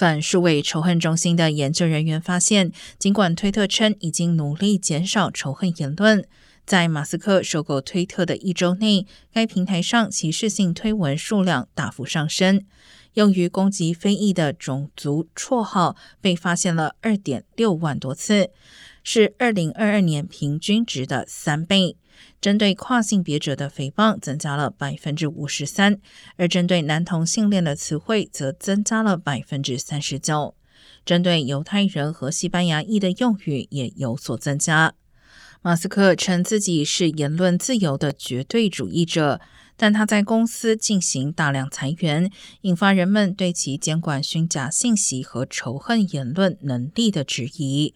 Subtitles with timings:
[0.00, 6.24] 反数位仇恨中心的研究人员发现，尽管推特称已经努力减少仇恨言论，
[6.64, 12.64] 在马斯克收购推特的一周内，该平台上歧视性推文数量大幅上升。
[13.14, 18.50] 用于攻击非裔的种族绰号被发现了二点六万多次，
[19.02, 21.96] 是二零二二年平均值的三倍。
[22.40, 25.98] 针对跨性别者的诽谤增加了百分之五十三，
[26.36, 30.54] 而针对男同性恋的词汇则增加了百分之三十九。
[31.04, 34.94] 针对犹太人和西班牙裔的用语也有所增加。
[35.62, 39.40] 马斯克称自己是言论自由的绝对主义者。
[39.82, 42.30] 但他在公司进行大量裁员，
[42.60, 47.94] 引发人们对其监管虚假信息和仇恨言论能力的质疑。